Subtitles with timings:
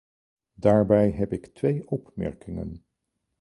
[0.55, 2.85] Daarbij heb ik twee opmerkingen.